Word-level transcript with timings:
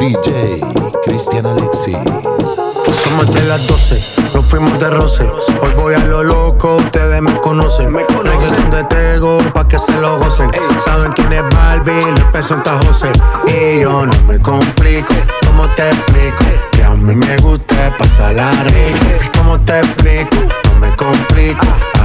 DJ 0.00 0.60
Cristian 1.04 1.46
Alexis. 1.46 1.96
Somos 3.04 3.32
de 3.32 3.42
las 3.44 3.68
12, 3.68 4.34
nos 4.34 4.46
fuimos 4.46 4.76
de 4.80 4.90
roce. 4.90 5.22
Hoy 5.62 5.70
voy 5.76 5.94
a 5.94 5.98
lo 6.06 6.24
loco, 6.24 6.78
ustedes 6.78 7.22
me 7.22 7.40
conocen. 7.40 7.92
Me 7.92 8.04
conocen 8.06 8.68
de 8.72 8.82
Tego, 8.84 9.38
pa' 9.54 9.68
que 9.68 9.78
se 9.78 9.92
lo 10.00 10.18
gocen. 10.18 10.50
Saben 10.84 11.12
quién 11.12 11.32
es 11.32 11.44
Barbie, 11.54 12.10
les 12.12 12.24
presenta 12.32 12.80
José. 12.84 13.12
Y 13.46 13.82
yo 13.82 14.06
no 14.06 14.12
me 14.26 14.40
complico, 14.40 15.14
¿cómo 15.46 15.68
te 15.76 15.86
explico? 15.88 16.44
Que 16.72 16.82
a 16.82 16.90
mí 16.90 17.14
me 17.14 17.36
gusta 17.36 17.96
pasarla 17.96 18.50
rico. 18.64 19.38
¿Cómo 19.38 19.60
te 19.60 19.78
explico? 19.78 20.36
No 20.72 20.80
me 20.80 20.96
complico. 20.96 21.89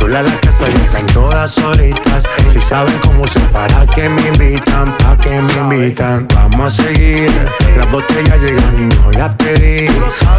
Sola 0.00 0.22
la 0.22 0.32
casa 0.40 0.64
y 0.66 0.76
están 0.76 1.06
todas 1.08 1.52
solitas. 1.52 2.24
Si 2.50 2.60
saben 2.62 2.98
cómo 3.04 3.26
se 3.26 3.38
para 3.52 3.84
que 3.84 4.08
me 4.08 4.28
invitan, 4.28 4.96
pa' 4.96 5.14
que 5.18 5.28
me 5.28 5.52
invitan. 5.52 6.26
Vamos 6.34 6.78
a 6.78 6.82
seguir. 6.84 7.30
Las 7.76 7.90
botellas 7.92 8.40
llegan 8.40 8.76
y 8.78 8.94
no 8.94 9.12
las 9.12 9.36
pedí. 9.36 9.88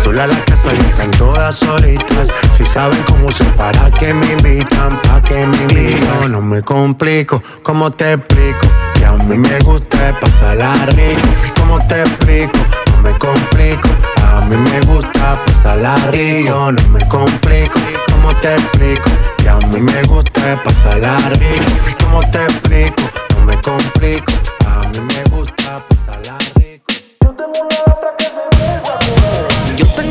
Sola 0.04 0.26
la 0.26 0.36
casa 0.46 0.70
y 0.76 0.80
están 0.80 1.12
todas 1.12 1.56
solitas. 1.56 2.30
Si 2.58 2.66
saben 2.66 2.98
cómo 3.04 3.32
se 3.32 3.44
para 3.52 3.92
que 3.92 4.16
me 4.16 4.32
invitan, 4.32 5.00
pa' 5.04 5.22
que 5.22 5.46
me 5.46 5.58
invitan. 5.58 6.32
No 6.32 6.42
me 6.42 6.64
complico, 6.64 7.44
¿cómo 7.62 7.92
te 7.92 8.14
explico? 8.14 8.68
Que 8.96 9.06
a 9.06 9.12
mí 9.12 9.38
me 9.38 9.60
gusta 9.60 10.20
pasarla 10.20 10.74
rico. 10.88 11.22
¿Cómo 11.60 11.86
te 11.88 12.02
explico? 12.02 12.58
No 12.96 13.04
me 13.04 13.12
complico. 13.20 13.90
A 14.26 14.42
mí 14.42 14.58
me 14.58 14.82
gusta 14.92 15.40
pasarla 15.46 15.96
rico. 16.10 16.72
No 16.72 16.90
me 16.90 17.08
complico. 17.08 17.80
¿Cómo 18.22 18.36
te 18.36 18.54
explico? 18.54 19.10
Que 19.38 19.50
a 19.50 19.58
mí 19.58 19.80
me 19.80 20.04
gusta 20.04 20.62
pasarla 20.64 21.18
rico. 21.30 21.66
¿Cómo 22.04 22.22
te 22.30 22.44
explico? 22.44 23.02
No 23.36 23.46
me 23.46 23.60
complico. 23.62 24.32
A 24.68 24.88
mí 24.90 25.00
me 25.00 25.24
gusta 25.36 25.84
pasarla 25.90 26.38
rico. 26.54 26.86
Yo 27.20 27.32
tengo 27.32 27.60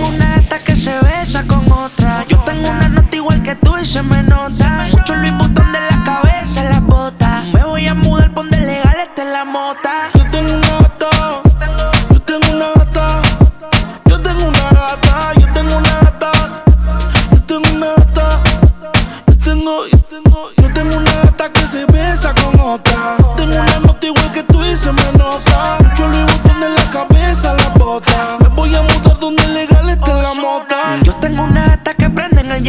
una 0.09 0.37
gata 0.37 0.59
que 0.59 0.75
se 0.75 0.99
besa 1.03 1.47
con 1.47 1.71
otra. 1.71 2.25
Yo 2.27 2.41
tengo 2.41 2.69
una 2.69 2.89
nota 2.89 3.17
igual 3.17 3.45
que 3.45 3.55
tú 3.55 3.79
y 3.79 3.87
se 3.87 4.03
me 4.03 4.25
nota. 4.25 4.89
Mucho 4.91 5.15
Luis 5.15 5.39
Butón 5.39 5.71
de 5.73 5.79
la 5.79 6.03
cabeza, 6.05 6.65
las 6.65 6.83
botas. 6.83 7.45
Me 7.53 7.63
voy 7.63 7.87
a 7.87 7.95
mudar, 7.95 8.35
pon 8.35 8.51
de 8.51 8.59
legal, 8.59 8.97
esta 9.01 9.23
es 9.23 9.29
la 9.29 9.45
mota. 9.45 10.00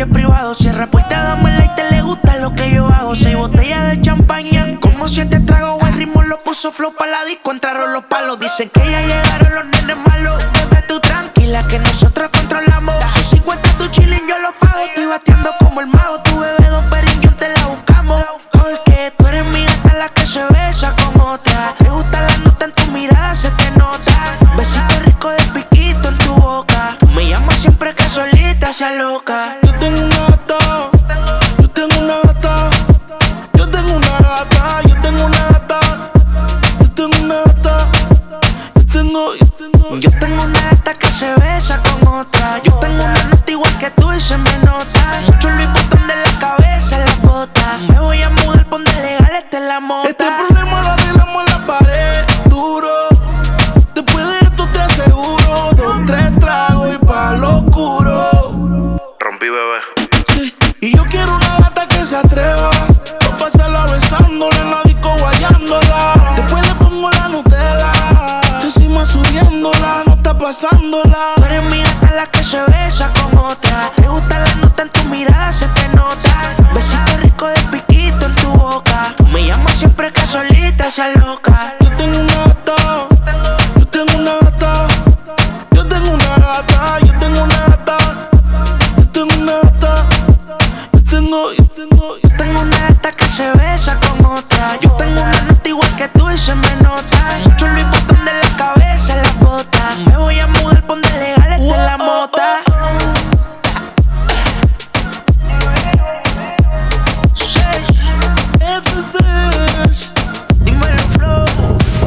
Jet 0.01 0.11
privado. 0.11 0.55
Cierra 0.55 0.87
puerta, 0.87 1.23
dame 1.23 1.65
y 1.65 1.75
te 1.75 1.89
le 1.91 2.01
gusta 2.01 2.37
lo 2.37 2.53
que 2.53 2.71
yo 2.71 2.87
hago. 2.87 3.15
Seis 3.15 3.35
botellas 3.35 3.89
de 3.89 4.01
champaña, 4.01 4.79
como 4.79 5.07
siete 5.07 5.39
tragos. 5.39 5.81
El 5.87 5.93
ritmo 5.93 6.21
lo 6.23 6.43
puso 6.43 6.71
flow 6.71 6.93
pa' 6.95 7.07
la 7.07 7.23
disco, 7.25 7.51
entraron 7.51 7.93
los 7.93 8.05
palos. 8.05 8.39
Dicen 8.39 8.69
que 8.69 8.79
ya 8.79 9.01
llegaron 9.01 9.55
los 9.55 9.65
nenes 9.65 9.97
malos. 10.07 10.43
Bebé, 10.53 10.81
tú 10.87 10.99
tranquila 10.99 11.65
que 11.67 11.79
nosotros 11.79 12.10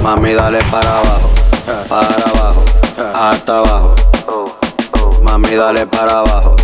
Mami, 0.04 0.34
dale 0.34 0.62
para 0.70 0.98
abajo, 0.98 1.30
para 1.88 2.14
abajo, 2.14 2.62
hasta 3.14 3.56
abajo. 3.56 3.94
Mami, 5.22 5.54
dale 5.56 5.86
para 5.86 6.18
abajo, 6.18 6.56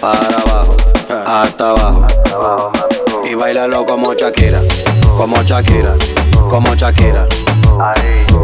para 0.00 0.36
abajo, 0.38 0.76
hasta 1.26 1.70
abajo. 1.70 2.06
Y 3.28 3.34
bailalo 3.34 3.84
como 3.84 4.14
Shakira, 4.14 4.60
como 5.16 5.42
Shakira, 5.42 5.96
como 6.48 6.72
Shakira. 6.76 7.26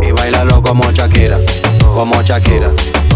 Y 0.02 0.10
bailalo 0.10 0.60
como 0.60 0.90
Shakira, 0.90 1.38
como 1.94 2.20
Shakira, 2.20 2.70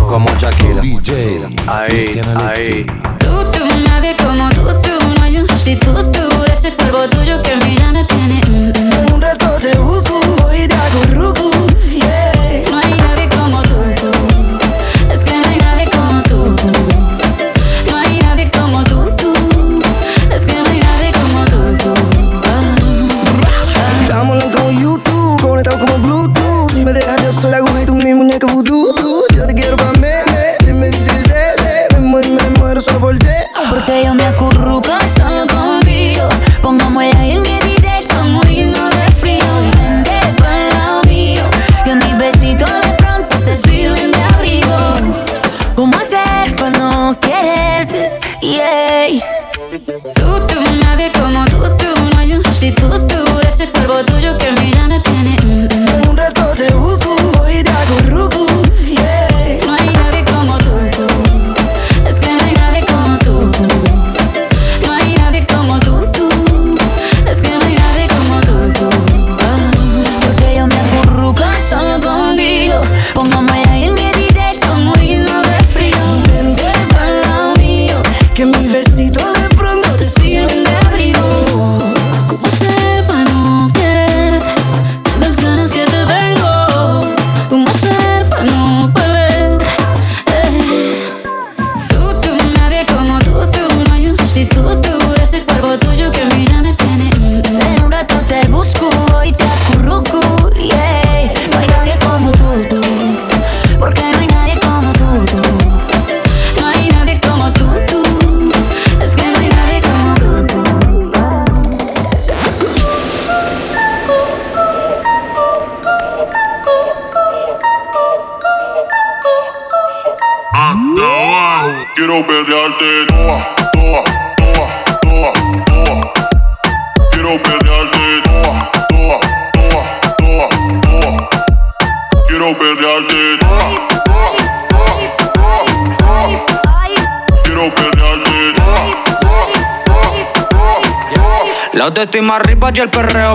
como 0.08 0.30
Shakira. 0.38 0.82
DJ 0.82 1.48
Ahí, 1.66 2.20
ahí. 2.48 2.86
Tú, 3.18 3.44
tú, 3.50 3.66
nadie 3.88 4.14
como 4.24 4.48
tú, 4.50 4.62
tú, 4.82 5.14
no 5.18 5.24
hay 5.24 5.38
un 5.38 5.48
sustituto. 5.48 6.44
Ese 6.52 6.72
cuerpo 6.74 7.08
tuyo 7.08 7.42
que 7.42 7.54
a 7.54 7.56
mí 7.56 7.74
ya 7.76 7.90
me 7.90 8.04
tiene. 8.04 8.40
mm, 8.48 8.68
mm. 8.68 9.14
Un 9.14 9.20
reto 9.20 9.50
te 9.60 9.76
busco, 9.78 10.13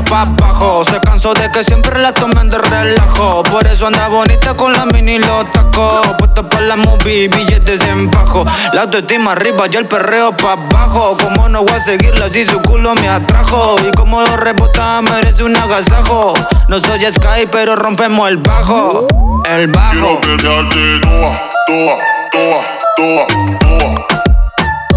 pa' 0.10 0.22
abajo. 0.24 0.84
Se 0.84 1.00
cansó 1.02 1.34
de 1.34 1.50
que 1.52 1.64
siempre 1.64 2.00
la 2.00 2.12
tomen 2.12 2.50
de 2.50 2.58
relajo. 2.58 3.44
Por 3.44 3.66
eso 3.68 3.88
anda 3.88 4.08
bonita 4.08 4.56
con 4.56 4.74
la 4.74 4.86
mini 4.86 5.16
y 5.16 5.20
los 5.20 5.52
tacos. 5.52 6.08
Puesta 6.18 6.42
pa' 6.44 6.62
la 6.62 6.76
movie, 6.76 7.28
billetes 7.28 7.80
en 7.82 8.10
bajo. 8.10 8.44
La 8.74 8.82
autoestima 8.82 9.34
arriba 9.34 9.66
y 9.72 9.78
el 9.78 9.86
perreo 9.86 10.36
pa' 10.36 10.54
abajo. 10.54 11.16
Como 11.22 11.48
no 11.48 11.64
voy 11.64 11.74
a 11.74 11.80
seguirla 11.80 12.30
si 12.32 12.44
su 12.44 12.60
culo 12.62 12.96
me 12.96 13.08
atrajo? 13.08 13.76
Y 13.88 13.92
como 13.92 14.22
lo 14.22 14.36
rebota, 14.36 15.02
merece 15.02 15.44
un 15.44 15.56
agasajo. 15.56 16.34
No 16.68 16.80
soy 16.80 17.00
Sky, 17.12 17.48
pero 17.52 17.76
rompemos 17.76 18.28
el 18.30 18.38
bajo. 18.38 19.08
El 19.46 19.68
bajo. 19.68 19.92
Quiero 19.92 20.22
perrearte 20.22 21.00
toa, 21.02 21.50
toa, 21.68 21.98
toa, 22.32 22.64
toa, 22.96 23.28
toa. 23.60 24.08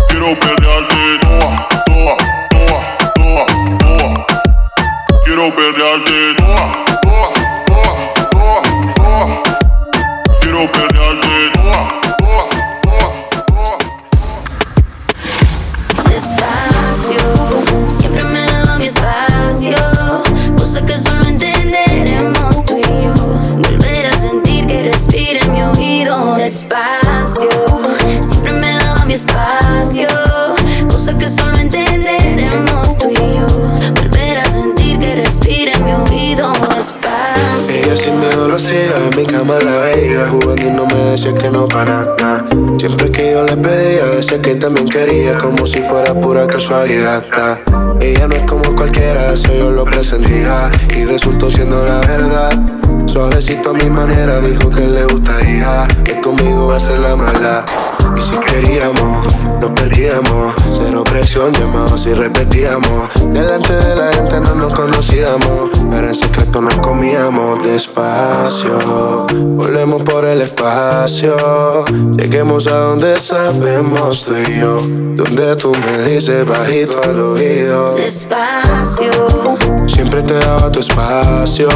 Quiero 0.09 0.35
toa. 1.87 2.42
Quiero 5.35 5.51
perrearte 5.55 6.35
toa, 6.37 6.85
toa, 7.01 7.33
toa, 7.65 7.93
toa, 8.33 8.63
toa. 8.95 9.27
Quiero 10.43 10.63
perrearte 10.69 11.37
toa, 11.55 11.81
toa, 12.19 12.45
toa, 12.83 13.09
toa. 13.47 13.79
Despacio, 16.07 16.72
en 38.71 39.17
mi 39.17 39.27
cama 39.27 39.59
la 39.59 39.79
veía 39.79 40.29
Jugando 40.29 40.63
y 40.63 40.71
no 40.71 40.87
me 40.87 40.95
decía 41.11 41.35
que 41.35 41.51
no 41.51 41.67
para 41.67 42.05
nada. 42.05 42.45
Siempre 42.79 43.11
que 43.11 43.33
yo 43.33 43.45
le 43.45 43.57
pedía, 43.57 44.05
decía 44.07 44.41
que 44.41 44.55
también 44.55 44.89
quería 44.89 45.37
Como 45.37 45.67
si 45.67 45.81
fuera 45.81 46.15
pura 46.15 46.47
casualidad. 46.47 47.25
Ella 48.01 48.29
no 48.29 48.35
es 48.35 48.45
como 48.45 48.75
cualquiera, 48.75 49.33
eso 49.33 49.53
yo 49.53 49.71
lo 49.71 49.85
presentía 49.85 50.71
Y 50.97 51.05
resultó 51.05 51.51
siendo 51.51 51.85
la 51.85 52.01
verdad 52.01 52.51
Suavecito 53.13 53.69
a 53.69 53.73
mi 53.75 53.91
manera, 53.91 54.41
dijo 54.41 54.71
que 54.71 54.87
le 54.87 55.05
gustaría 55.05 55.87
Que 56.03 56.19
conmigo 56.23 56.69
va 56.69 56.79
a 56.79 56.81
ser 56.81 56.99
la 56.99 57.15
mala. 57.15 57.63
Y 58.17 58.21
si 58.23 58.35
queríamos, 58.39 59.27
nos 59.61 59.71
perdíamos 59.73 60.55
Cero 60.71 61.05
presión, 61.05 61.53
llamados 61.53 62.07
y 62.07 62.15
repetíamos. 62.15 63.11
Delante 63.31 63.75
de 63.75 63.97
la 63.97 64.15
gente 64.15 64.41
no 64.41 64.55
nos 64.55 64.73
conocíamos 64.73 65.69
Pero 65.91 66.07
en 66.07 66.15
secreto 66.15 66.63
nos 66.63 66.79
comíamos 66.79 67.59
despacio. 67.63 69.27
Volvemos 69.31 70.03
por 70.05 70.25
el 70.25 70.41
espacio 70.41 71.85
Lleguemos 72.17 72.67
a 72.67 72.79
donde 72.79 73.19
sabemos 73.19 74.25
tú 74.25 74.33
y 74.37 74.59
yo. 74.59 74.81
Donde 75.17 75.55
tú 75.57 75.73
me 75.73 75.99
dices 76.09 76.47
bajito 76.47 76.99
al 77.03 77.21
oído. 77.21 77.95
Despacio, 77.95 79.11
Siempre 79.87 80.23
te 80.23 80.35
daba 80.35 80.71
tu 80.71 80.81
espacio 80.81 81.69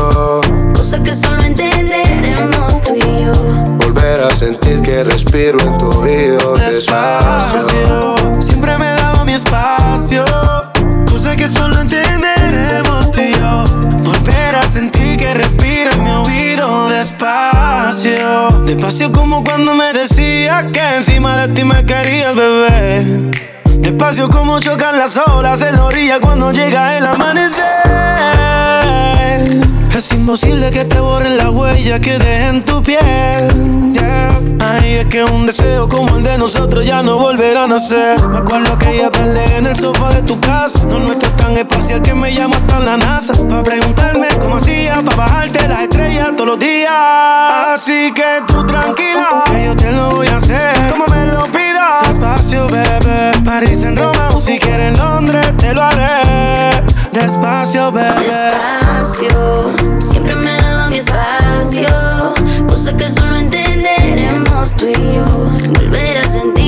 cosa 0.87 1.03
que 1.03 1.15
solo 1.15 1.43
entenderemos 1.43 2.81
tú 2.85 2.95
y 2.95 3.25
yo. 3.25 3.33
Volver 3.79 4.21
a 4.21 4.31
sentir 4.31 4.81
que 4.83 5.03
respiro 5.03 5.61
en 5.61 5.79
tu 5.79 5.89
oído 5.99 6.55
despacio 6.55 7.67
Despacio, 7.67 8.41
siempre 8.41 8.79
me 8.79 8.87
daba 8.87 9.25
mi 9.25 9.33
espacio. 9.33 10.25
Cosa 11.11 11.35
que 11.35 11.49
solo 11.49 11.81
entenderemos 11.81 13.11
tú 13.11 13.21
y 13.21 13.33
yo. 13.33 13.65
Volver 14.05 14.55
a 14.55 14.63
sentir 14.63 15.17
que 15.19 15.35
respira 15.35 15.91
en 15.93 16.05
mi 16.05 16.11
oído 16.11 16.89
despacio. 16.89 18.63
Despacio 18.65 19.11
como 19.11 19.43
cuando 19.43 19.75
me 19.75 19.93
decía 19.93 20.69
que 20.73 20.97
encima 20.99 21.37
de 21.39 21.49
ti 21.53 21.65
me 21.65 21.85
querías, 21.85 22.35
bebé. 22.37 23.33
Despacio 23.79 24.29
como 24.29 24.61
chocan 24.61 24.97
las 24.99 25.17
olas 25.17 25.63
en 25.63 25.75
la 25.75 25.85
orilla 25.85 26.21
cuando 26.21 26.53
llega 26.53 26.97
el 26.97 27.07
amanecer. 27.07 27.86
Imposible 30.26 30.73
que 30.73 30.85
te 30.85 30.99
borren 30.99 31.37
la 31.37 31.50
huella 31.50 32.00
que 32.00 32.18
deje 32.18 32.49
en 32.49 32.64
tu 32.64 32.83
piel. 32.83 32.99
yeah. 33.92 34.28
Ay, 34.59 34.95
es 34.95 35.06
que 35.06 35.23
un 35.23 35.47
deseo 35.47 35.88
como 35.88 36.16
el 36.16 36.25
de 36.25 36.37
nosotros 36.37 36.85
ya 36.85 37.00
no 37.00 37.16
volverá 37.16 37.62
a 37.62 37.66
nacer. 37.68 38.21
Me 38.30 38.38
acuerdo 38.38 38.76
que 38.76 38.97
ella 38.97 39.09
tarde 39.09 39.45
en 39.56 39.66
el 39.66 39.76
sofá 39.76 40.09
de 40.09 40.23
tu 40.23 40.40
casa. 40.40 40.83
No 40.87 40.99
nuestro 40.99 41.28
es 41.28 41.37
tan 41.37 41.56
espacial 41.56 42.02
que 42.02 42.12
me 42.12 42.35
llama 42.35 42.56
hasta 42.56 42.80
la 42.80 42.97
NASA. 42.97 43.35
Para 43.49 43.62
preguntarme 43.62 44.26
cómo 44.40 44.56
hacía 44.56 44.97
para 45.04 45.16
bajarte 45.16 45.68
las 45.68 45.83
estrellas 45.83 46.30
todos 46.37 46.49
los 46.49 46.59
días. 46.59 46.90
Así 46.92 48.12
que 48.12 48.42
tú 48.49 48.64
tranquila, 48.64 49.45
que 49.47 49.64
yo 49.64 49.76
te 49.76 49.92
lo 49.92 50.11
voy 50.11 50.26
a 50.26 50.38
hacer. 50.38 50.90
Como 50.90 51.04
me 51.06 51.26
lo 51.26 51.45
pidas. 51.45 52.09
Despacio, 52.09 52.66
bebé. 52.66 53.30
París 53.45 53.80
en 53.85 53.97
Roma 53.97 54.30
o 54.35 54.40
si 54.40 54.59
quieres 54.59 54.88
en 54.88 54.99
Londres, 54.99 55.56
te 55.56 55.73
lo 55.73 55.85
haré. 55.85 56.83
Despacio, 57.12 57.92
bebé. 57.92 58.25
Despacio, 58.25 59.96
espacio. 61.80 62.66
Cosa 62.66 62.97
que 62.97 63.09
solo 63.09 63.37
entenderemos 63.37 64.76
tú 64.76 64.87
y 64.87 65.14
yo. 65.14 65.25
Volver 65.75 66.18
a 66.18 66.28
sentir 66.28 66.65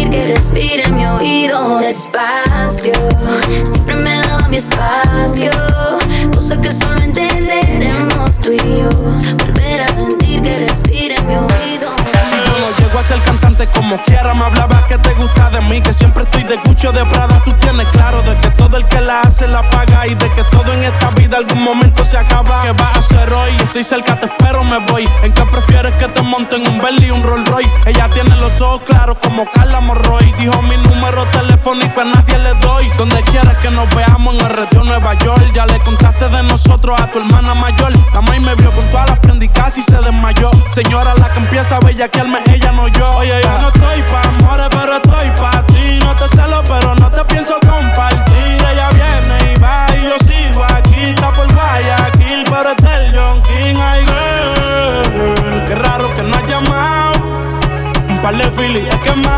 de 16.49 16.57
cucho 16.57 16.93
de 16.93 17.05
Prada. 17.05 17.43
Tú 17.45 17.53
tienes 17.55 17.87
claro 17.89 18.23
de 18.23 18.35
que 18.41 18.49
todo 18.51 18.77
el 18.79 18.85
que 18.87 19.01
la 19.01 19.21
hace 19.21 19.47
la 19.47 19.69
paga 19.69 20.07
y 20.07 20.15
de 20.15 20.31
que 20.31 20.43
todo 20.45 20.73
en 20.73 20.83
esta 20.83 21.11
vida 21.11 21.37
algún 21.37 21.63
momento 21.63 22.03
se 22.05 22.17
acaba. 22.17 22.61
¿Qué 22.63 22.73
vas 22.73 22.97
a 22.97 22.99
hacer 22.99 23.33
hoy? 23.33 23.51
Estoy 23.59 23.85
cerca, 23.85 24.19
te 24.19 24.27
espero, 24.27 24.65
me 24.65 24.79
voy. 24.79 25.09
¿En 25.23 25.33
qué 25.33 25.43
prefieres 25.43 25.95
que 25.95 26.09
te 26.09 26.23
monten 26.23 26.67
un 26.67 26.81
Bentley 26.81 27.09
y 27.09 27.11
un 27.11 27.23
Rolls 27.23 27.49
Royce? 27.49 27.71
Ella 27.87 28.09
tiene 28.15 28.35
los 28.37 28.61
ojos 28.63 28.81
claros 28.87 29.19
como 29.19 29.51
Carla 29.53 29.81
Morroy. 29.81 30.33
Dijo 30.39 30.63
mi 30.63 30.77
número 30.79 31.27
telefónico 31.27 32.01
a 32.01 32.05
nadie 32.05 32.39
le 32.39 32.55
doy. 32.55 32.89
Donde 32.97 33.21
quieras 33.31 33.57
que 33.59 33.71
nos 33.71 33.89
veamos 33.95 34.35
en 34.35 34.41
el 34.41 34.51
retiro 34.51 34.85
Nueva 34.85 35.15
York. 35.19 35.53
Ya 35.55 35.67
le 35.67 35.79
contaste 35.83 36.29
de 36.31 36.43
nosotros 36.45 36.99
a 36.99 37.13
tu 37.13 37.19
hermana 37.19 37.55
mayor. 37.55 37.93
La 38.15 38.23
maíz 38.23 38.41
me 38.41 38.55
vio 38.55 38.73
con 38.73 38.89
todas 38.91 39.11
las 39.11 39.19
prendas 39.19 39.45
y 39.45 39.49
casi 39.51 39.83
se 39.83 39.99
desmayó. 40.01 40.51
Señora, 40.71 41.15
la 41.15 41.31
que 41.31 41.41
empieza 41.41 41.77
a 41.77 41.81
bellaquearme, 41.81 42.39
ella 42.47 42.73
no 42.73 42.89
yo. 42.89 43.17
Oye, 43.17 43.35
yo 43.43 43.59
no 43.61 43.69
estoy 43.69 44.03
pa' 44.03 44.29
amores, 44.29 44.67
pero 44.71 44.97
estoy 44.97 45.31
pa' 45.41 45.68
No 45.97 46.15
te 46.15 46.29
celo, 46.29 46.63
pero 46.65 46.95
no 46.95 47.11
te 47.11 47.25
pienso 47.25 47.59
compartir. 47.61 48.59
Ella 48.71 48.89
viene 48.91 49.55
y 49.55 49.61
va 49.61 49.87
y 49.97 50.03
yo 50.05 50.19
sigo 50.19 50.65
aquí. 50.65 51.11
Está 51.11 51.31
por 51.31 51.53
Guayaquil, 51.53 52.45
pero 52.45 52.71
es 52.71 52.77
del 52.77 53.17
John 53.17 53.43
King. 53.43 53.77
Ay, 53.81 54.05
raro 55.75 56.15
que 56.15 56.23
no 56.23 56.37
has 56.37 56.47
llamado. 56.47 57.13
Un 58.09 58.21
par 58.21 58.37
de 58.37 58.51
filis 58.51 58.93
he 58.93 59.01
quemado. 59.01 59.38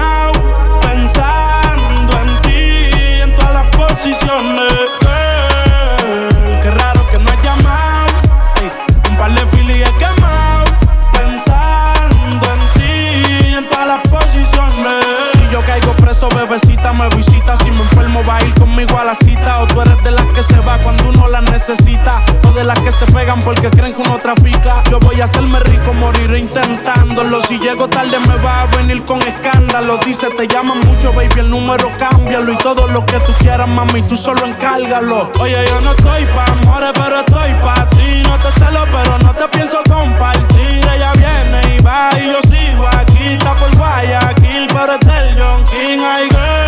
Necesita. 21.61 22.23
O 22.47 22.63
las 22.63 22.81
que 22.81 22.91
se 22.91 23.07
pegan 23.07 23.39
porque 23.41 23.71
creen 23.71 23.95
que 23.95 24.01
uno 24.01 24.19
trafica. 24.19 24.83
Yo 24.91 24.99
voy 24.99 25.21
a 25.21 25.25
hacerme 25.25 25.59
rico, 25.61 25.93
moriré 25.93 26.39
intentándolo. 26.39 27.41
Si 27.43 27.59
llego 27.59 27.89
tarde, 27.89 28.19
me 28.21 28.37
va 28.37 28.63
a 28.63 28.67
venir 28.77 29.05
con 29.05 29.21
escándalo. 29.21 29.99
Dice, 29.99 30.29
te 30.31 30.49
llaman 30.49 30.81
mucho, 30.81 31.13
baby, 31.13 31.41
el 31.41 31.51
número 31.51 31.91
cámbialo. 31.99 32.53
Y 32.53 32.57
todo 32.57 32.87
lo 32.87 33.05
que 33.05 33.19
tú 33.21 33.33
quieras, 33.39 33.69
mami, 33.69 34.03
tú 34.03 34.17
solo 34.17 34.47
encárgalo. 34.47 35.31
Oye, 35.41 35.59
yo 35.69 35.81
no 35.83 35.91
estoy 35.91 36.25
pa' 36.35 36.47
amores, 36.47 36.93
pero 36.95 37.21
estoy 37.21 37.53
pa' 37.63 37.89
ti. 37.91 38.23
No 38.25 38.39
te 38.39 38.51
celo, 38.53 38.85
pero 38.91 39.19
no 39.19 39.35
te 39.35 39.49
pienso 39.49 39.79
compartir. 39.89 40.89
Ella 40.95 41.13
viene 41.13 41.77
y 41.77 41.83
va 41.83 42.11
y 42.19 42.27
yo 42.27 42.41
sigo 42.43 42.87
aquí. 42.89 43.35
Está 43.35 43.53
por 43.53 43.77
Guayaquil, 43.77 44.67
pero 44.73 44.95
es 44.95 45.07
del 45.07 45.39
John 45.39 45.65
King. 45.65 46.01
Ay, 46.03 46.29
girl, 46.31 46.60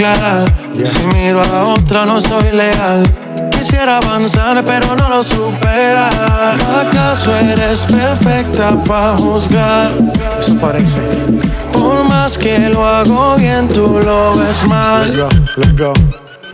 Si 0.00 1.06
miro 1.14 1.42
a 1.42 1.64
otra, 1.64 2.06
no 2.06 2.18
soy 2.18 2.52
leal. 2.52 3.02
Quisiera 3.50 3.98
avanzar, 3.98 4.64
pero 4.64 4.96
no 4.96 5.10
lo 5.10 5.22
supera. 5.22 6.08
¿Acaso 6.80 7.36
eres 7.36 7.84
perfecta 7.84 8.82
para 8.86 9.18
juzgar? 9.18 9.90
Eso 10.40 10.56
parece. 10.58 11.02
Por 11.74 12.02
más 12.04 12.38
que 12.38 12.70
lo 12.70 12.86
hago 12.86 13.36
bien, 13.36 13.68
tú 13.68 14.00
lo 14.02 14.34
ves 14.36 14.64
mal. 14.64 15.28
Let's 15.58 15.76
go, 15.76 15.92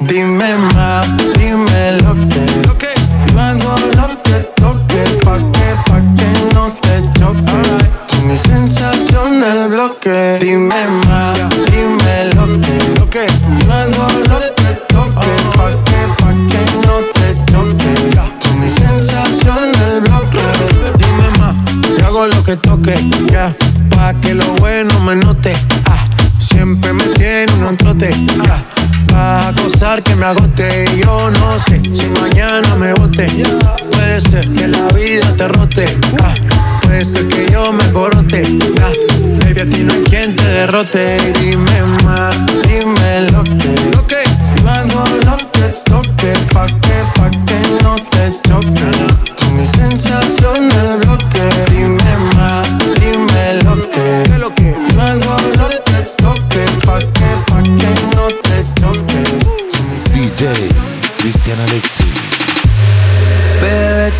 Dime 0.01 0.57
más, 0.75 1.07
dime 1.39 1.86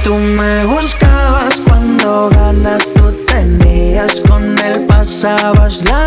tú 0.07 0.15
me 0.15 0.65
buscabas 0.67 1.61
cuando 1.67 2.31
ganas 2.31 2.93
tú 2.95 3.13
tenías. 3.27 4.23
Con 4.29 4.57
él 4.61 4.87
pasabas 4.87 5.85
la 5.85 6.06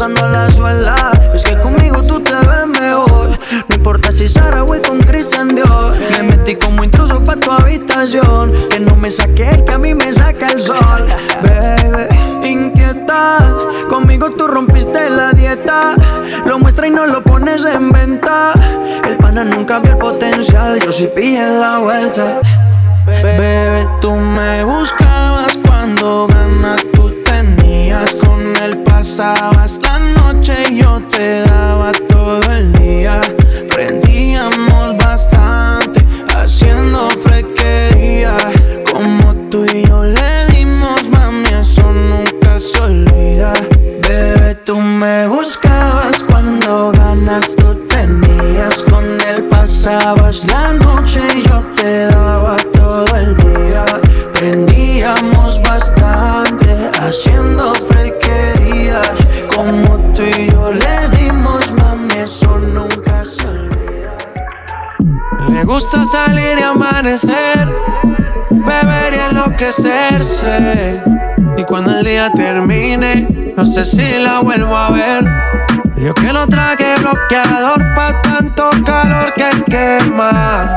gastando 0.00 0.28
la 0.28 0.50
suela. 0.50 1.12
Es 1.34 1.44
que 1.44 1.58
conmigo 1.58 2.02
tú 2.02 2.20
te 2.20 2.32
ves 2.32 2.66
mejor. 2.66 3.38
No 3.68 3.74
importa 3.74 4.10
si 4.10 4.28
Sara 4.28 4.62
voy 4.62 4.80
con 4.80 5.00
Christian 5.00 5.54
Dior. 5.54 5.94
Me 6.12 6.22
metí 6.22 6.54
como 6.54 6.82
intruso 6.82 7.22
pa' 7.22 7.36
tu 7.36 7.50
habitación. 7.50 8.50
Que 8.70 8.80
no 8.80 8.96
me 8.96 9.10
saque 9.10 9.50
el 9.50 9.62
que 9.62 9.72
a 9.72 9.78
mí 9.78 9.92
me 9.92 10.10
saca 10.10 10.48
el 10.48 10.62
sol. 10.62 11.06
Bebe, 11.42 12.08
inquieta. 12.48 13.54
Conmigo 13.90 14.30
tú 14.30 14.46
rompiste 14.48 15.10
la 15.10 15.32
dieta. 15.32 15.92
Lo 16.46 16.58
muestra 16.58 16.86
y 16.86 16.90
no 16.90 17.06
lo 17.06 17.22
pones 17.22 17.66
en 17.66 17.92
venta. 17.92 18.52
El 19.06 19.18
pana 19.18 19.44
nunca 19.44 19.80
vio 19.80 19.92
el 19.92 19.98
potencial. 19.98 20.80
Yo 20.80 20.92
sí 20.92 21.10
pillé 21.14 21.46
la 21.60 21.78
vuelta. 21.78 22.40
Bebé, 23.04 23.86
tú 24.00 24.12
me 24.12 24.64
buscabas 24.64 24.99
Bastante, 55.58 56.90
haciendo 57.00 57.74
frequería. 57.74 59.00
Como 59.54 59.98
tú 60.14 60.22
y 60.22 60.48
yo 60.48 60.72
le 60.72 61.18
dimos, 61.18 61.72
mami, 61.72 62.14
eso 62.14 62.58
nunca 62.58 63.22
se 63.24 63.48
olvida. 63.48 64.16
Le 65.48 65.64
gusta 65.64 66.04
salir 66.06 66.58
y 66.58 66.62
amanecer, 66.62 67.68
beber 68.50 69.14
y 69.14 69.18
enloquecerse. 69.30 71.02
Y 71.56 71.64
cuando 71.64 71.98
el 71.98 72.04
día 72.04 72.30
termine, 72.30 73.54
no 73.56 73.66
sé 73.66 73.84
si 73.84 74.18
la 74.22 74.40
vuelvo 74.40 74.76
a 74.76 74.90
ver. 74.90 75.24
Yo 75.96 76.14
que 76.14 76.32
no 76.32 76.46
traje 76.46 76.94
bloqueador 77.00 77.94
pa' 77.94 78.22
tanto 78.22 78.70
calor 78.84 79.34
que 79.34 79.64
quema. 79.64 80.76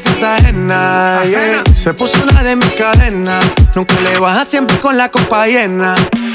Que 0.00 0.20
se 0.20 0.26
ajena. 0.26 1.24
yeah. 1.24 1.64
Se 1.74 1.92
puso 1.92 2.22
una 2.22 2.42
de 2.42 2.56
mis 2.56 2.70
cadenas. 2.72 3.44
Nunca 3.74 3.94
le 4.00 4.18
baja 4.18 4.46
siempre 4.46 4.78
con 4.78 4.96
la 4.96 5.08
copa 5.08 5.46
llena. 5.46 5.94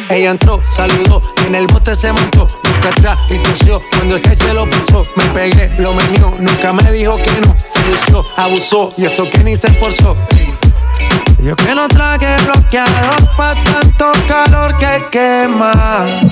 Ella 0.10 0.32
entró, 0.32 0.62
saludó 0.76 1.22
y 1.38 1.48
en 1.48 1.56
el 1.56 1.68
bote 1.68 1.96
se 1.96 2.12
montó 2.12 2.46
Nunca 2.64 2.90
atrás 2.90 3.18
y 3.30 3.40
tosió 3.40 3.82
Cuando 3.96 4.18
el 4.18 4.22
que 4.22 4.36
se 4.36 4.54
lo 4.54 4.70
pasó 4.70 5.02
Me 5.16 5.24
pegué, 5.28 5.72
lo 5.80 5.94
menió. 5.94 6.36
Nunca 6.38 6.74
me 6.74 6.92
dijo 6.92 7.16
que 7.16 7.32
no 7.40 7.56
Se 7.58 7.80
lució, 7.88 8.26
abusó 8.36 8.94
Y 8.98 9.06
eso 9.06 9.30
que 9.30 9.38
ni 9.46 9.56
se 9.56 9.68
esforzó. 9.68 10.18
Yo 11.40 11.56
que 11.56 11.74
no 11.74 11.88
traje 11.88 12.36
bloqueador 12.44 13.36
pa' 13.38 13.56
tanto 13.64 14.12
calor 14.28 14.78
que 14.78 15.04
quema. 15.12 16.32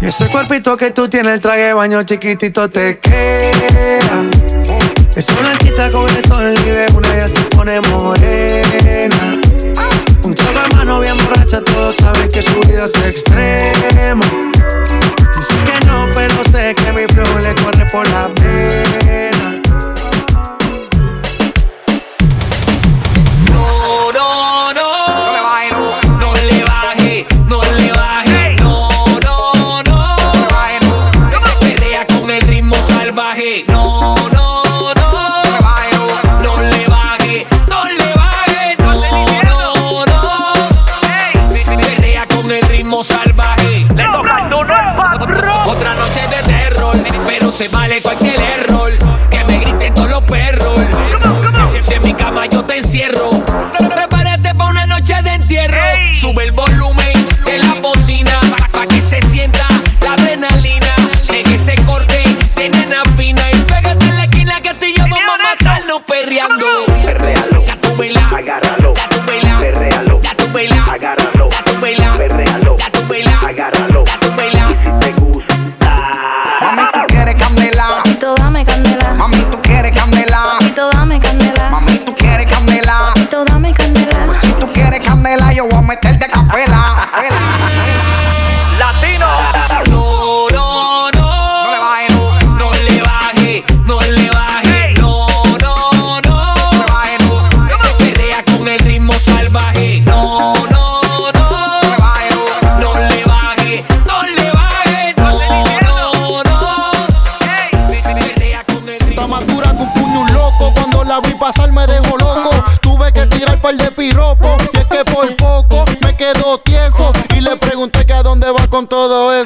Y 0.00 0.06
ese 0.06 0.28
cuerpito 0.28 0.76
que 0.76 0.90
tú 0.90 1.08
tienes, 1.08 1.34
el 1.34 1.40
traje 1.40 1.62
de 1.62 1.72
baño 1.72 2.02
chiquitito 2.02 2.68
te 2.68 2.98
queda. 2.98 4.43
Esa 5.16 5.32
blanquita 5.40 5.90
con 5.90 6.08
el 6.08 6.24
sol 6.24 6.52
y 6.58 6.70
de 6.70 6.86
una 6.92 7.16
ya 7.16 7.28
se 7.28 7.40
pone 7.42 7.80
morena. 7.82 9.40
Un 10.24 10.34
trago 10.34 10.74
mano 10.74 10.98
bien 10.98 11.16
borracha, 11.18 11.60
todos 11.62 11.94
saben 11.96 12.28
que 12.28 12.42
su 12.42 12.58
vida 12.62 12.86
es 12.86 12.96
extrema. 12.96 14.24
Dicen 15.36 15.64
que 15.66 15.86
no, 15.86 16.08
pero 16.12 16.44
sé 16.50 16.74
que 16.74 16.92
mi 16.92 17.06
flow 17.06 17.38
le 17.38 17.54
corre 17.62 17.86
por 17.92 18.08
la 18.08 18.28
pena. 18.34 18.53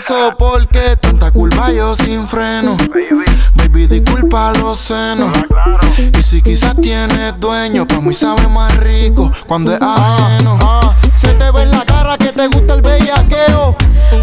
Eso. 0.08 0.34
Porque 0.38 0.96
tanta 1.00 1.30
culpa 1.30 1.70
yo 1.70 1.94
sin 1.94 2.26
freno. 2.26 2.76
Baby, 3.54 3.86
disculpa 3.86 4.52
los 4.54 4.80
senos. 4.80 5.30
Y 6.18 6.22
si 6.22 6.42
quizás 6.42 6.74
tienes 6.76 7.38
dueño, 7.38 7.86
pa' 7.86 8.00
mí 8.00 8.14
sabe 8.14 8.46
más 8.48 8.74
rico 8.78 9.30
cuando 9.46 9.72
es 9.72 9.80
ajeno. 9.80 10.58
Ah, 10.62 10.94
se 11.14 11.28
te 11.34 11.50
ve 11.50 11.62
en 11.62 11.70
la 11.70 11.84
cara 11.84 12.16
que 12.16 12.32
te 12.32 12.46
gusta 12.46 12.74
el 12.74 12.82
bellaqueo. 12.82 13.76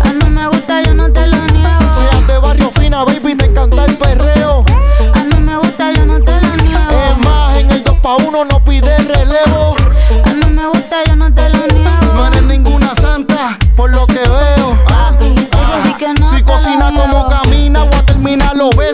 Ah, 0.04 0.14
no 0.20 0.30
me 0.30 0.48
gusta, 0.48 0.82
yo 0.84 0.94
no 0.94 1.12
te 1.12 1.28
lo 1.28 1.46
niego. 1.48 1.92
Seas 1.92 2.28
de 2.28 2.38
barrio 2.40 2.72
fina, 2.72 3.04
baby, 3.04 3.36
te 3.36 3.45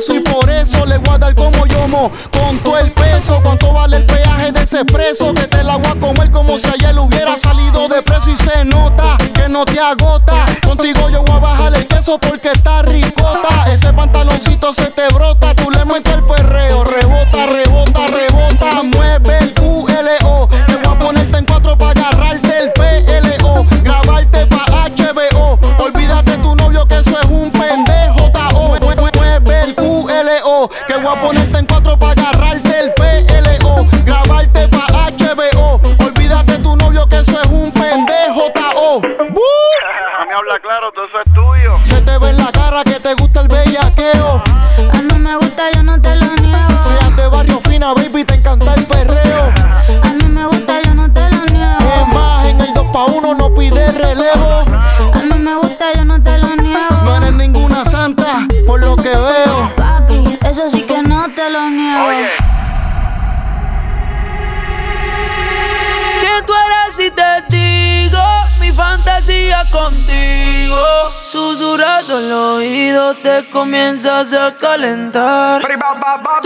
y 0.09 0.19
por 0.21 0.49
eso 0.49 0.83
le 0.85 0.97
voy 0.97 1.13
a 1.13 1.17
dar 1.19 1.35
como 1.35 1.65
yo 1.67 1.87
mo. 1.87 2.11
Con 2.31 2.57
todo 2.59 2.77
el 2.79 2.91
peso, 2.91 3.39
cuánto 3.43 3.71
vale 3.71 3.97
el 3.97 4.05
peaje 4.05 4.51
de 4.51 4.63
ese 4.63 4.83
preso. 4.83 5.33
Que 5.33 5.47
te 5.47 5.63
la 5.63 5.75
voy 5.77 5.91
a 5.91 5.99
comer 5.99 6.31
como 6.31 6.57
si 6.57 6.67
ayer 6.67 6.97
hubiera 6.97 7.37
salido 7.37 7.87
de 7.87 8.01
preso 8.01 8.31
y 8.31 8.37
se 8.37 8.65
nota 8.65 9.17
que 9.33 9.47
no 9.47 9.63
te 9.63 9.79
agota. 9.79 10.45
Contigo 10.63 11.09
yo 11.09 11.23
voy 11.23 11.35
a 11.35 11.39
bajar 11.39 11.75
el 11.75 11.87
queso 11.87 12.17
porque 12.17 12.49
está 12.51 12.81
ricota. 12.81 13.71
Ese 13.71 13.93
pantaloncito 13.93 14.73
se 14.73 14.87
te 14.87 15.07
brota, 15.09 15.53
tú 15.53 15.69
le 15.69 15.85
metes 15.85 16.13
el 16.15 16.23
perreo. 16.23 16.83
Rebota, 16.83 17.45
rebota, 17.45 18.07
rebota. 18.07 18.30
perreo. 30.41 30.69
Que 30.87 30.95
voy 30.95 31.15
a 31.15 31.21
ponerte 31.21 31.57
empezamos 74.21 74.33
a 74.33 74.51
calentar. 74.57 75.61
Ba, 75.61 75.93
ba, 75.95 76.17
ba, 76.17 76.41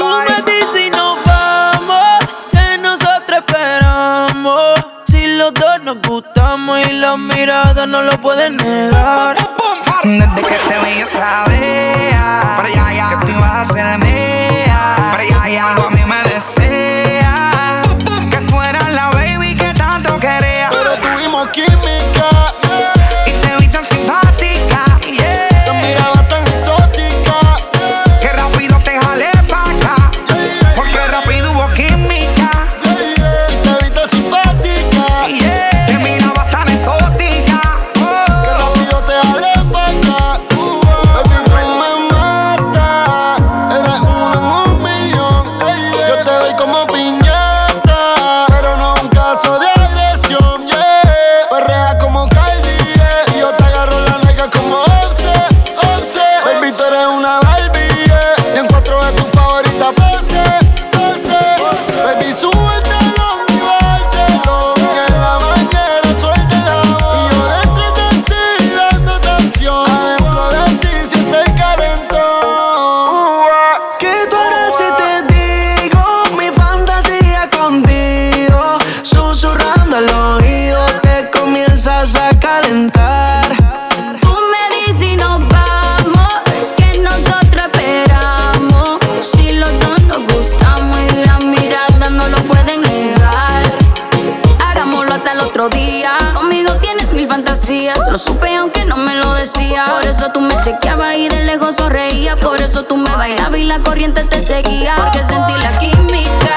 y 101.17 101.29
de 101.29 101.45
lejos 101.45 101.75
sonreía. 101.75 102.35
Por 102.35 102.61
eso 102.61 102.83
tú 102.83 102.97
me 102.97 103.09
bailabas 103.15 103.57
y 103.57 103.65
la 103.65 103.79
corriente 103.79 104.23
te 104.23 104.41
seguía. 104.41 104.95
Porque 104.97 105.23
sentí 105.23 105.53
la 105.53 105.77
química 105.79 106.55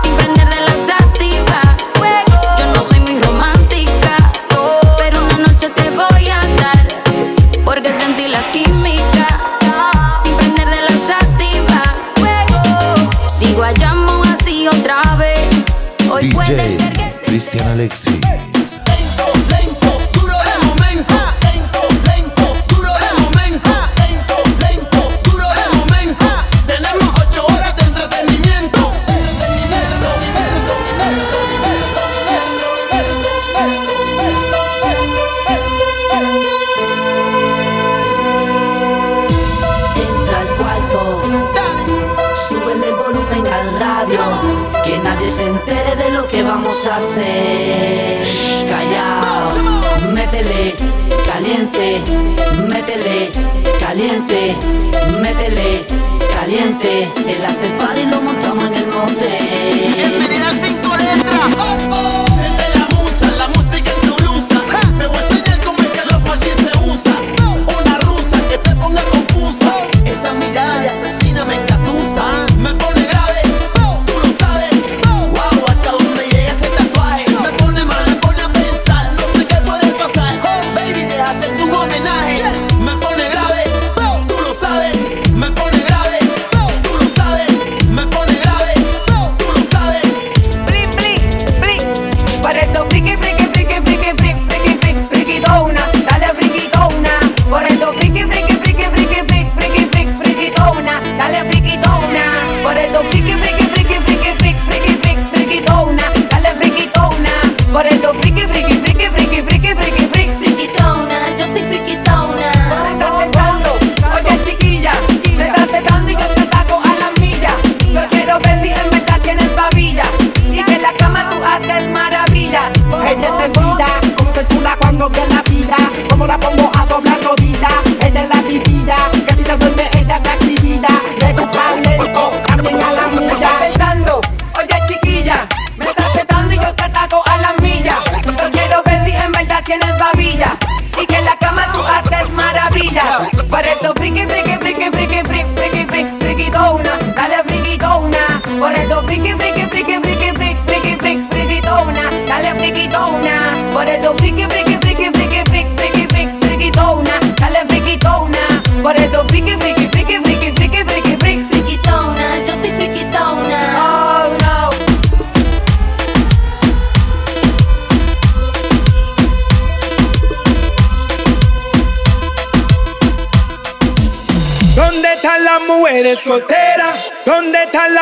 sin 0.00 0.14
prender 0.16 0.48
de. 0.60 1.60
Yo 2.58 2.66
no 2.72 2.82
soy 2.88 3.00
romántica, 3.20 4.16
pero 4.98 5.20
noche 5.38 5.68
te 5.70 5.90
voy 5.90 6.28
a. 6.28 6.40
Porque 7.64 7.92
sentí 7.92 8.28
la 8.28 8.42
química 8.52 9.26
sin 10.22 10.36
prender 10.36 10.68
de 10.68 10.80
otra 14.68 15.02
vez, 15.16 15.48
hoy 16.10 16.30
puede 16.30 16.78
Cristian 17.26 17.68
Alexi. 17.68 18.20
caliente, 53.96 54.54
métele, 55.22 55.86
caliente. 56.34 57.10
El 57.26 57.44
after 57.46 57.78
party 57.78 58.04
lo 58.04 58.20
montamos 58.20 58.64
en 58.66 58.74
el 58.74 58.86
monte. 58.88 59.45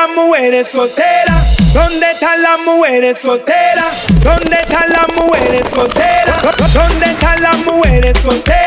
Las 0.07 0.17
mujeres 0.17 0.69
solteras? 0.69 1.73
¿Dónde 1.73 2.11
están 2.13 2.43
las 2.43 2.59
mujeres 2.61 3.19
solteras? 3.19 4.07
¿Dónde 4.23 4.57
están 4.61 4.91
las 4.91 5.09
mujeres 5.15 5.69
solteras? 5.71 6.43
¿Dónde 6.75 7.07
están 7.07 7.43
las 7.43 7.57
mujeres 7.59 8.19
solteras? 8.19 8.64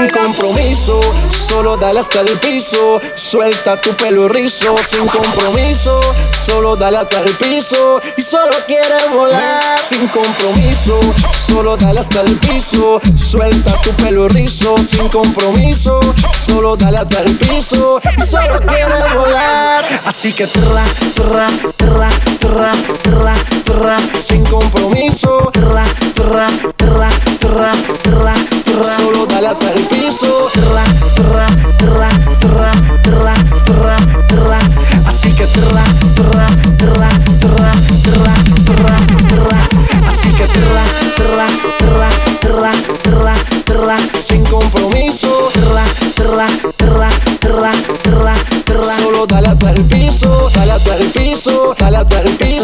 Sin 0.00 0.08
compromiso, 0.08 0.98
solo 1.28 1.76
dale 1.76 2.00
hasta 2.00 2.20
el 2.20 2.40
piso. 2.40 2.98
Suelta 3.14 3.78
tu 3.78 3.94
pelo 3.94 4.30
rizo. 4.30 4.74
Sin 4.82 5.06
compromiso, 5.06 6.00
solo 6.32 6.74
dale 6.74 6.96
hasta 6.96 7.20
el 7.20 7.36
piso. 7.36 8.00
Y 8.16 8.22
solo 8.22 8.56
quiere 8.66 9.08
volar. 9.12 9.84
Sin 9.84 10.08
compromiso, 10.08 10.98
solo 11.30 11.76
dale 11.76 12.00
hasta 12.00 12.22
el 12.22 12.38
piso. 12.38 12.98
Suelta 13.14 13.78
tu 13.82 13.94
pelo 13.96 14.26
rizo. 14.26 14.82
Sin 14.82 15.06
compromiso, 15.10 16.00
solo 16.32 16.76
dale 16.76 16.96
hasta 16.96 17.18
el 17.20 17.36
piso. 17.36 18.00
Y 18.16 18.20
solo 18.22 18.58
quiere 18.66 19.14
volar. 19.14 19.84
Así 20.06 20.32
que 20.32 20.46
tra, 20.46 20.82
tra, 21.14 21.50
tra, 21.76 22.08
tra, 22.50 22.72
tra, 23.02 23.34
tra. 23.64 23.96
Sin 24.20 24.42
compromiso, 24.48 25.50
tra, 25.52 25.84
tra, 26.14 26.46
tra, 26.76 27.08
tra, 27.38 27.72
tra, 28.02 28.34
tra. 28.64 28.82
Solo 28.82 29.26
dale 29.26 29.48
hasta 29.48 29.72
el 29.72 29.86
piso. 29.86 30.50
Tra, 30.52 30.84
tra, 31.14 31.46
tra, 31.78 32.08
tra, 32.38 32.70
tra, 33.02 33.34
tra, 33.64 33.96
tra. 34.26 34.58
Así 35.06 35.32
que 35.34 35.46
tra, 35.46 35.84
tra, 36.14 36.46
tra, 36.76 37.08
tra, 37.38 37.72
tra, 38.02 38.34
tra, 38.64 38.96
tra. 39.28 39.60
Así 40.08 40.32
que 40.32 40.46
tra, 40.46 40.84
tra, 41.16 41.46
tra, 41.78 42.08
tra, 42.40 42.72
tra, 43.02 43.34
tra. 43.64 43.96
Sin 44.20 44.44
compromiso. 44.44 45.50
Tra, 45.52 45.84
tra, 46.14 46.46
tra, 46.76 47.08
tra, 47.38 47.70
tra, 48.02 48.34
tra. 48.64 48.94
Solo 48.96 49.26
dale 49.26 49.48
hasta 49.48 49.70
el 49.70 49.84
piso. 49.84 50.50
Dale 50.54 50.72
hasta 50.72 50.96
el 50.96 51.10
piso. 51.10 51.74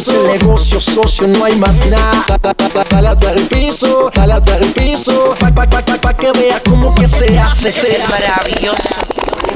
Piso. 0.07 0.13
Este 0.13 0.13
es 0.13 0.35
el 0.35 0.39
negocio 0.47 0.81
socio, 0.81 1.27
no 1.29 1.45
hay 1.45 1.57
más 1.57 1.87
nada. 1.87 2.25
Da- 2.29 2.39
da- 2.39 2.55
da- 2.75 2.85
Dale 2.89 3.09
hasta 3.09 3.31
el 3.33 3.43
piso. 3.49 4.11
Dale 4.15 4.33
hasta 4.35 4.57
el 4.57 4.73
piso. 4.73 5.35
Pa, 5.41 5.49
pa, 5.51 5.67
pa, 5.69 5.83
pa, 5.85 5.97
pa 6.01 6.15
que 6.15 6.31
vea 6.33 6.63
cómo 6.67 6.95
que 6.95 7.07
se 7.07 7.39
hace. 7.39 7.71
Se 7.73 7.99
Maravilloso. 8.09 8.89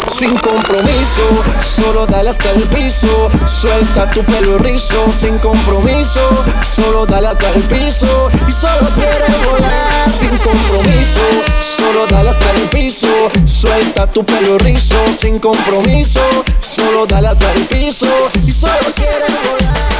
sin 0.08 0.36
compromiso, 0.38 1.22
solo 1.60 2.06
dale 2.06 2.30
hasta 2.30 2.50
el 2.50 2.62
piso. 2.68 3.30
Suelta 3.46 4.10
tu 4.10 4.22
pelo 4.24 4.58
rizo, 4.58 5.06
sin 5.12 5.38
compromiso, 5.38 6.20
solo 6.62 7.06
dale 7.06 7.28
hasta 7.28 7.50
el 7.50 7.62
piso. 7.62 8.30
Y 8.46 8.50
solo 8.50 8.88
quiere 8.96 9.26
volar, 9.46 10.12
sin 10.12 10.36
compromiso, 10.38 11.20
solo 11.60 12.06
dale 12.08 12.30
hasta 12.30 12.50
el 12.50 12.68
piso. 12.70 13.08
Suelta 13.46 14.06
tu 14.08 14.24
pelo 14.24 14.58
rizo, 14.58 14.96
sin 15.16 15.38
compromiso, 15.38 16.20
solo 16.60 17.06
dale 17.06 17.28
hasta 17.28 17.52
el 17.52 17.66
piso. 17.66 18.08
Y 18.44 18.50
solo 18.50 18.92
quiere 18.96 19.26
volar. 19.48 19.99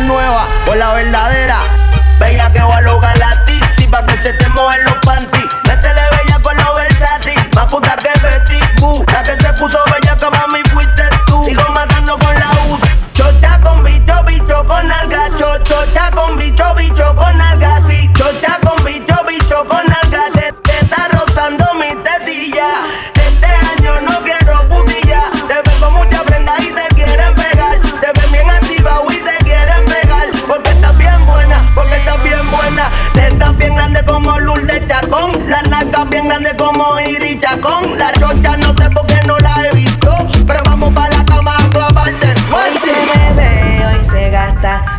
Nuevas 0.00 0.46
por 0.64 0.76
la 0.76 0.92
verdadera. 0.92 1.58
Bella 2.18 2.52
que 2.52 2.60
va 2.62 2.78
a 2.78 2.80
lograr 2.82 3.16
la 3.18 3.44
tizi 3.44 3.86
pa' 3.88 4.04
que 4.06 4.18
se 4.22 4.32
te 4.32 4.48
mojen 4.50 4.84
los 4.84 4.94
panties. 4.96 5.45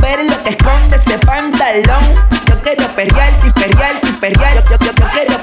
Ver 0.00 0.24
lo 0.24 0.42
que 0.44 0.50
esconde 0.50 0.96
ese 0.96 1.18
pantalón. 1.18 2.14
Yo 2.46 2.60
quiero 2.62 2.86
perrearte 2.94 3.48
y 3.48 3.50
perrearte. 4.12 4.62
Yo, 4.70 4.76
yo, 4.78 4.92
yo, 4.92 5.10
quiero 5.10 5.42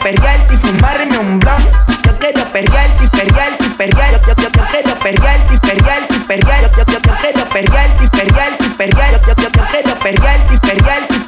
y 0.54 0.58
fumarme 0.58 1.18
un. 1.18 1.40
Yo 1.40 2.18
quiero 2.20 2.44
perrearte 2.52 3.04
y 3.04 3.70
perrearte. 3.70 4.22
Yo, 4.28 4.34
yo, 4.44 4.66
quiero 4.72 5.00
perrearte 5.00 5.54
y 5.54 5.58
perrearte 5.58 6.16
y. 6.16 6.78
Yo, 6.78 6.84
yo, 6.92 7.16
quiero 7.22 7.50
perrearte 7.50 8.04
y 8.04 8.08
perrearte 8.08 8.66
y. 8.66 9.20
Yo, 9.28 9.36
quiero 9.72 10.00
perrearte 10.00 10.54
y 10.54 10.58
perrearte 10.58 11.16
y 11.16 11.20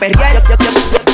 yo, 0.63 1.06